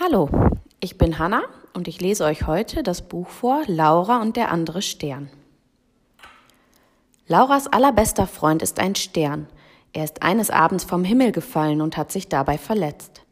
Hallo, 0.00 0.30
ich 0.78 0.96
bin 0.96 1.18
Hanna 1.18 1.42
und 1.74 1.88
ich 1.88 2.00
lese 2.00 2.24
euch 2.24 2.46
heute 2.46 2.84
das 2.84 3.02
Buch 3.02 3.26
vor 3.26 3.64
Laura 3.66 4.22
und 4.22 4.36
der 4.36 4.52
andere 4.52 4.80
Stern. 4.80 5.28
Lauras 7.26 7.66
allerbester 7.66 8.28
Freund 8.28 8.62
ist 8.62 8.78
ein 8.78 8.94
Stern. 8.94 9.48
Er 9.92 10.04
ist 10.04 10.22
eines 10.22 10.50
Abends 10.50 10.84
vom 10.84 11.02
Himmel 11.02 11.32
gefallen 11.32 11.80
und 11.80 11.96
hat 11.96 12.12
sich 12.12 12.28
dabei 12.28 12.58
verletzt. 12.58 13.22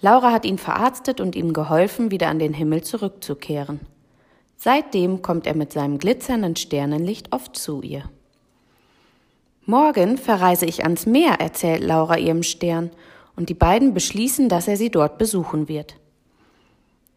Laura 0.00 0.32
hat 0.32 0.44
ihn 0.44 0.58
verarztet 0.58 1.20
und 1.20 1.36
ihm 1.36 1.52
geholfen, 1.52 2.10
wieder 2.10 2.26
an 2.26 2.40
den 2.40 2.52
Himmel 2.52 2.82
zurückzukehren. 2.82 3.78
Seitdem 4.56 5.22
kommt 5.22 5.46
er 5.46 5.54
mit 5.54 5.72
seinem 5.72 5.98
glitzernden 5.98 6.56
Sternenlicht 6.56 7.32
oft 7.32 7.54
zu 7.54 7.80
ihr. 7.80 8.10
Morgen 9.66 10.18
verreise 10.18 10.66
ich 10.66 10.82
ans 10.82 11.06
Meer, 11.06 11.34
erzählt 11.34 11.84
Laura 11.84 12.18
ihrem 12.18 12.42
Stern, 12.42 12.90
und 13.36 13.50
die 13.50 13.54
beiden 13.54 13.94
beschließen, 13.94 14.48
dass 14.48 14.66
er 14.66 14.76
sie 14.76 14.90
dort 14.90 15.16
besuchen 15.16 15.68
wird. 15.68 15.94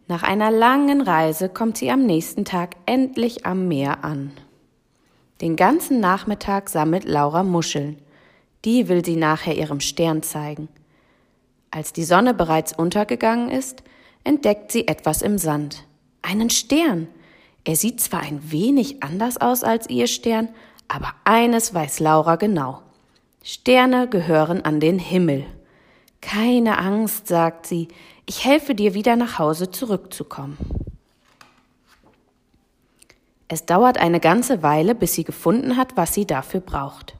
Nach 0.07 0.23
einer 0.23 0.51
langen 0.51 1.01
Reise 1.01 1.49
kommt 1.49 1.77
sie 1.77 1.91
am 1.91 2.05
nächsten 2.05 2.45
Tag 2.45 2.75
endlich 2.85 3.45
am 3.45 3.67
Meer 3.67 4.03
an. 4.03 4.31
Den 5.41 5.55
ganzen 5.55 5.99
Nachmittag 5.99 6.69
sammelt 6.69 7.05
Laura 7.05 7.43
Muscheln. 7.43 7.97
Die 8.65 8.89
will 8.89 9.03
sie 9.03 9.15
nachher 9.15 9.55
ihrem 9.55 9.79
Stern 9.79 10.21
zeigen. 10.21 10.69
Als 11.71 11.93
die 11.93 12.03
Sonne 12.03 12.33
bereits 12.33 12.73
untergegangen 12.77 13.49
ist, 13.49 13.81
entdeckt 14.23 14.71
sie 14.71 14.87
etwas 14.87 15.21
im 15.21 15.37
Sand. 15.37 15.85
Einen 16.21 16.49
Stern. 16.49 17.07
Er 17.63 17.75
sieht 17.75 18.01
zwar 18.01 18.21
ein 18.21 18.51
wenig 18.51 19.01
anders 19.01 19.39
aus 19.39 19.63
als 19.63 19.89
ihr 19.89 20.07
Stern, 20.07 20.49
aber 20.87 21.13
eines 21.23 21.73
weiß 21.73 21.99
Laura 22.01 22.35
genau. 22.35 22.81
Sterne 23.43 24.07
gehören 24.07 24.63
an 24.63 24.79
den 24.79 24.99
Himmel. 24.99 25.45
Keine 26.21 26.77
Angst, 26.77 27.27
sagt 27.27 27.65
sie, 27.65 27.87
ich 28.25 28.45
helfe 28.45 28.75
dir 28.75 28.93
wieder 28.93 29.15
nach 29.15 29.39
Hause 29.39 29.71
zurückzukommen. 29.71 30.57
Es 33.47 33.65
dauert 33.65 33.97
eine 33.97 34.19
ganze 34.19 34.63
Weile, 34.63 34.95
bis 34.95 35.13
sie 35.13 35.23
gefunden 35.23 35.75
hat, 35.75 35.97
was 35.97 36.13
sie 36.13 36.25
dafür 36.25 36.61
braucht. 36.61 37.15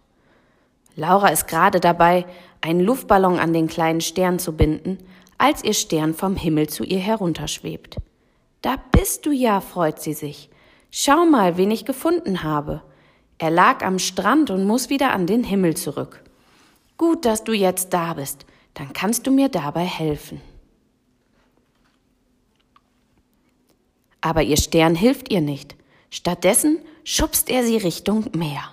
Laura 0.95 1.27
ist 1.30 1.47
gerade 1.47 1.80
dabei, 1.80 2.25
einen 2.61 2.80
Luftballon 2.80 3.39
an 3.39 3.53
den 3.53 3.67
kleinen 3.67 4.02
Stern 4.02 4.39
zu 4.39 4.55
binden, 4.55 4.97
als 5.38 5.63
ihr 5.63 5.73
Stern 5.73 6.13
vom 6.13 6.35
Himmel 6.35 6.69
zu 6.69 6.83
ihr 6.83 6.99
herunterschwebt. 6.99 7.97
Da 8.61 8.77
bist 8.91 9.25
du 9.25 9.31
ja, 9.31 9.59
freut 9.59 10.02
sie 10.02 10.13
sich. 10.13 10.49
Schau 10.91 11.25
mal, 11.25 11.58
wen 11.58 11.71
ich 11.71 11.86
gefunden 11.86 12.43
habe. 12.43 12.81
Er 13.38 13.49
lag 13.49 13.83
am 13.83 13.99
Strand 13.99 14.52
und 14.52 14.65
muss 14.65 14.89
wieder 14.89 15.11
an 15.11 15.25
den 15.25 15.43
Himmel 15.43 15.75
zurück. 15.75 16.23
Gut, 16.97 17.25
dass 17.25 17.43
du 17.43 17.53
jetzt 17.53 17.93
da 17.93 18.13
bist 18.13 18.45
dann 18.73 18.93
kannst 18.93 19.27
du 19.27 19.31
mir 19.31 19.49
dabei 19.49 19.83
helfen. 19.83 20.41
Aber 24.22 24.44
ihr 24.44 24.58
Stern 24.58 24.95
hilft 24.95 25.31
ihr 25.31 25.41
nicht. 25.41 25.75
Stattdessen 26.09 26.80
schubst 27.03 27.50
er 27.50 27.64
sie 27.64 27.77
Richtung 27.77 28.25
Meer. 28.36 28.64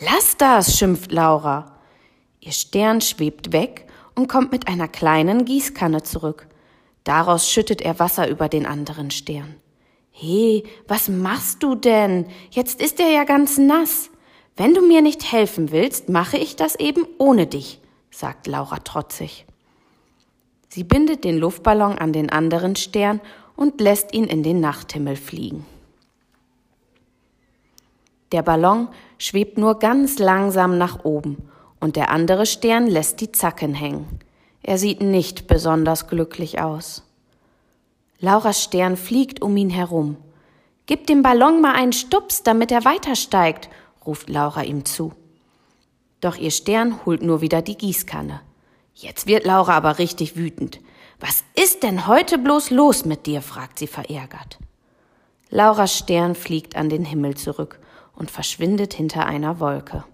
Lass 0.00 0.36
das, 0.36 0.78
schimpft 0.78 1.12
Laura. 1.12 1.78
Ihr 2.40 2.52
Stern 2.52 3.00
schwebt 3.00 3.52
weg 3.52 3.86
und 4.14 4.28
kommt 4.28 4.52
mit 4.52 4.68
einer 4.68 4.88
kleinen 4.88 5.44
Gießkanne 5.44 6.02
zurück. 6.02 6.46
Daraus 7.04 7.50
schüttet 7.50 7.82
er 7.82 7.98
Wasser 7.98 8.28
über 8.28 8.48
den 8.48 8.66
anderen 8.66 9.10
Stern. 9.10 9.56
He, 10.10 10.64
was 10.86 11.08
machst 11.08 11.62
du 11.62 11.74
denn? 11.74 12.26
Jetzt 12.50 12.80
ist 12.80 13.00
er 13.00 13.10
ja 13.10 13.24
ganz 13.24 13.58
nass. 13.58 14.10
Wenn 14.56 14.74
du 14.74 14.86
mir 14.86 15.02
nicht 15.02 15.32
helfen 15.32 15.72
willst, 15.72 16.08
mache 16.08 16.38
ich 16.38 16.54
das 16.54 16.76
eben 16.76 17.06
ohne 17.18 17.46
dich 17.46 17.80
sagt 18.14 18.46
Laura 18.46 18.78
trotzig. 18.78 19.44
Sie 20.68 20.84
bindet 20.84 21.24
den 21.24 21.38
Luftballon 21.38 21.98
an 21.98 22.12
den 22.12 22.30
anderen 22.30 22.76
Stern 22.76 23.20
und 23.56 23.80
lässt 23.80 24.14
ihn 24.14 24.24
in 24.24 24.42
den 24.42 24.60
Nachthimmel 24.60 25.16
fliegen. 25.16 25.64
Der 28.32 28.42
Ballon 28.42 28.88
schwebt 29.18 29.58
nur 29.58 29.78
ganz 29.78 30.18
langsam 30.18 30.76
nach 30.76 31.04
oben 31.04 31.38
und 31.80 31.96
der 31.96 32.10
andere 32.10 32.46
Stern 32.46 32.86
lässt 32.86 33.20
die 33.20 33.30
Zacken 33.30 33.74
hängen. 33.74 34.18
Er 34.62 34.78
sieht 34.78 35.02
nicht 35.02 35.46
besonders 35.46 36.08
glücklich 36.08 36.60
aus. 36.60 37.02
Lauras 38.18 38.62
Stern 38.62 38.96
fliegt 38.96 39.42
um 39.42 39.56
ihn 39.56 39.70
herum. 39.70 40.16
Gib 40.86 41.06
dem 41.06 41.22
Ballon 41.22 41.60
mal 41.60 41.74
einen 41.74 41.92
Stups, 41.92 42.42
damit 42.42 42.72
er 42.72 42.84
weitersteigt, 42.84 43.68
ruft 44.06 44.28
Laura 44.28 44.62
ihm 44.62 44.84
zu. 44.84 45.12
Doch 46.20 46.36
ihr 46.36 46.50
Stern 46.50 47.04
holt 47.04 47.22
nur 47.22 47.42
wieder 47.42 47.60
die 47.60 47.76
Gießkanne. 47.76 48.40
Jetzt 48.94 49.26
wird 49.26 49.44
Laura 49.44 49.76
aber 49.76 49.98
richtig 49.98 50.36
wütend. 50.36 50.80
Was 51.20 51.44
ist 51.54 51.82
denn 51.82 52.06
heute 52.06 52.38
bloß 52.38 52.70
los 52.70 53.04
mit 53.04 53.26
dir? 53.26 53.42
fragt 53.42 53.78
sie 53.78 53.86
verärgert. 53.86 54.58
Lauras 55.50 55.96
Stern 55.96 56.34
fliegt 56.34 56.76
an 56.76 56.88
den 56.88 57.04
Himmel 57.04 57.36
zurück 57.36 57.78
und 58.14 58.30
verschwindet 58.30 58.94
hinter 58.94 59.26
einer 59.26 59.60
Wolke. 59.60 60.04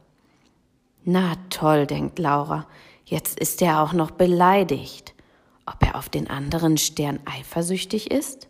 Na 1.05 1.35
toll, 1.49 1.87
denkt 1.87 2.19
Laura, 2.19 2.67
jetzt 3.05 3.39
ist 3.39 3.63
er 3.63 3.83
auch 3.83 3.93
noch 3.93 4.11
beleidigt. 4.11 5.15
Ob 5.67 5.83
er 5.83 5.97
auf 5.97 6.09
den 6.09 6.29
anderen 6.29 6.77
Stern 6.77 7.21
eifersüchtig 7.25 8.11
ist? 8.11 8.49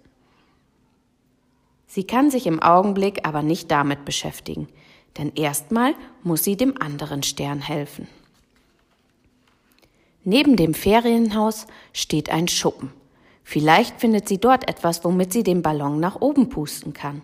Sie 1.87 2.05
kann 2.05 2.31
sich 2.31 2.47
im 2.47 2.61
Augenblick 2.61 3.27
aber 3.27 3.43
nicht 3.43 3.71
damit 3.71 4.05
beschäftigen 4.05 4.69
denn 5.19 5.33
erstmal 5.35 5.95
muss 6.23 6.45
sie 6.45 6.57
dem 6.57 6.81
anderen 6.81 7.23
Stern 7.23 7.61
helfen. 7.61 8.09
Neben 10.25 10.57
dem 10.57 10.75
Ferienhaus 10.75 11.67
steht 11.93 12.31
ein 12.31 12.49
Schuppen. 12.49 12.93
Vielleicht 13.43 14.01
findet 14.01 14.29
sie 14.29 14.39
dort 14.39 14.69
etwas, 14.69 15.05
womit 15.05 15.33
sie 15.33 15.43
den 15.43 15.63
Ballon 15.63 15.99
nach 15.99 16.21
oben 16.21 16.49
pusten 16.49 16.93
kann. 16.93 17.23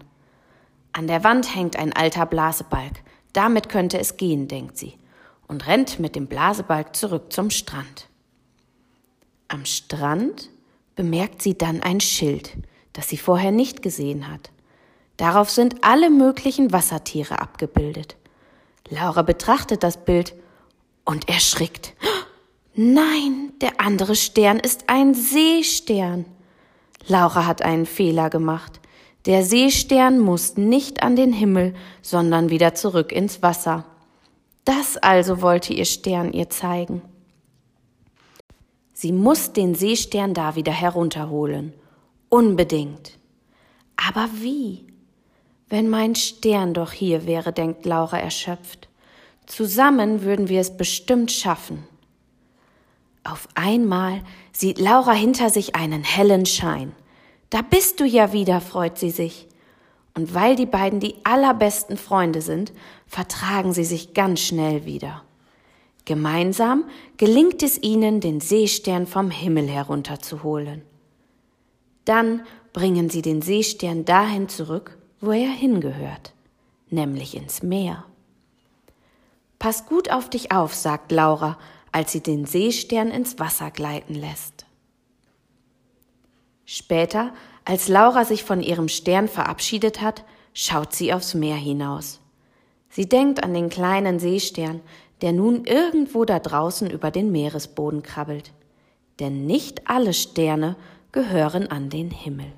An 0.92 1.06
der 1.06 1.22
Wand 1.24 1.54
hängt 1.54 1.76
ein 1.76 1.92
alter 1.92 2.26
Blasebalg. 2.26 3.02
Damit 3.32 3.68
könnte 3.68 3.98
es 3.98 4.16
gehen, 4.16 4.48
denkt 4.48 4.78
sie, 4.78 4.94
und 5.46 5.66
rennt 5.66 6.00
mit 6.00 6.16
dem 6.16 6.26
Blasebalg 6.26 6.96
zurück 6.96 7.32
zum 7.32 7.50
Strand. 7.50 8.08
Am 9.48 9.66
Strand 9.66 10.48
bemerkt 10.96 11.42
sie 11.42 11.56
dann 11.56 11.82
ein 11.82 12.00
Schild, 12.00 12.56
das 12.94 13.08
sie 13.08 13.18
vorher 13.18 13.52
nicht 13.52 13.82
gesehen 13.82 14.32
hat. 14.32 14.50
Darauf 15.18 15.50
sind 15.50 15.84
alle 15.84 16.10
möglichen 16.10 16.72
Wassertiere 16.72 17.40
abgebildet. 17.40 18.16
Laura 18.88 19.22
betrachtet 19.22 19.82
das 19.82 20.04
Bild 20.04 20.34
und 21.04 21.28
erschrickt. 21.28 21.94
Nein, 22.78 23.54
der 23.62 23.80
andere 23.80 24.14
Stern 24.14 24.58
ist 24.58 24.84
ein 24.88 25.14
Seestern. 25.14 26.26
Laura 27.06 27.46
hat 27.46 27.62
einen 27.62 27.86
Fehler 27.86 28.28
gemacht. 28.28 28.80
Der 29.24 29.44
Seestern 29.44 30.18
muss 30.18 30.58
nicht 30.58 31.02
an 31.02 31.16
den 31.16 31.32
Himmel, 31.32 31.74
sondern 32.02 32.50
wieder 32.50 32.74
zurück 32.74 33.12
ins 33.12 33.40
Wasser. 33.40 33.86
Das 34.66 34.98
also 34.98 35.40
wollte 35.40 35.72
ihr 35.72 35.86
Stern 35.86 36.34
ihr 36.34 36.50
zeigen. 36.50 37.00
Sie 38.92 39.12
muss 39.12 39.54
den 39.54 39.74
Seestern 39.74 40.34
da 40.34 40.54
wieder 40.54 40.72
herunterholen. 40.72 41.72
Unbedingt. 42.28 43.18
Aber 43.96 44.28
wie? 44.34 44.86
Wenn 45.70 45.88
mein 45.88 46.14
Stern 46.14 46.74
doch 46.74 46.92
hier 46.92 47.26
wäre, 47.26 47.54
denkt 47.54 47.86
Laura 47.86 48.18
erschöpft. 48.18 48.90
Zusammen 49.46 50.20
würden 50.20 50.50
wir 50.50 50.60
es 50.60 50.76
bestimmt 50.76 51.32
schaffen. 51.32 51.86
Auf 53.26 53.48
einmal 53.56 54.22
sieht 54.52 54.78
Laura 54.78 55.12
hinter 55.12 55.50
sich 55.50 55.74
einen 55.74 56.04
hellen 56.04 56.46
Schein. 56.46 56.92
Da 57.50 57.60
bist 57.62 57.98
du 57.98 58.04
ja 58.04 58.32
wieder, 58.32 58.60
freut 58.60 58.98
sie 58.98 59.10
sich. 59.10 59.48
Und 60.14 60.32
weil 60.32 60.54
die 60.54 60.66
beiden 60.66 61.00
die 61.00 61.16
allerbesten 61.24 61.96
Freunde 61.96 62.40
sind, 62.40 62.72
vertragen 63.08 63.72
sie 63.72 63.84
sich 63.84 64.14
ganz 64.14 64.40
schnell 64.40 64.84
wieder. 64.84 65.24
Gemeinsam 66.04 66.84
gelingt 67.16 67.64
es 67.64 67.82
ihnen, 67.82 68.20
den 68.20 68.40
Seestern 68.40 69.08
vom 69.08 69.32
Himmel 69.32 69.68
herunterzuholen. 69.68 70.82
Dann 72.04 72.42
bringen 72.72 73.10
sie 73.10 73.22
den 73.22 73.42
Seestern 73.42 74.04
dahin 74.04 74.48
zurück, 74.48 74.98
wo 75.20 75.32
er 75.32 75.50
hingehört, 75.50 76.32
nämlich 76.90 77.36
ins 77.36 77.64
Meer. 77.64 78.04
Pass 79.58 79.86
gut 79.86 80.12
auf 80.12 80.30
dich 80.30 80.52
auf, 80.52 80.74
sagt 80.74 81.10
Laura, 81.10 81.58
als 81.96 82.12
sie 82.12 82.20
den 82.20 82.44
Seestern 82.44 83.10
ins 83.10 83.38
Wasser 83.38 83.70
gleiten 83.70 84.14
lässt. 84.14 84.66
Später, 86.66 87.32
als 87.64 87.88
Laura 87.88 88.26
sich 88.26 88.44
von 88.44 88.60
ihrem 88.60 88.88
Stern 88.88 89.28
verabschiedet 89.28 90.02
hat, 90.02 90.22
schaut 90.52 90.92
sie 90.92 91.14
aufs 91.14 91.32
Meer 91.32 91.56
hinaus. 91.56 92.20
Sie 92.90 93.08
denkt 93.08 93.42
an 93.42 93.54
den 93.54 93.70
kleinen 93.70 94.18
Seestern, 94.18 94.82
der 95.22 95.32
nun 95.32 95.64
irgendwo 95.64 96.26
da 96.26 96.38
draußen 96.38 96.90
über 96.90 97.10
den 97.10 97.32
Meeresboden 97.32 98.02
krabbelt. 98.02 98.52
Denn 99.18 99.46
nicht 99.46 99.88
alle 99.88 100.12
Sterne 100.12 100.76
gehören 101.12 101.68
an 101.68 101.88
den 101.88 102.10
Himmel. 102.10 102.52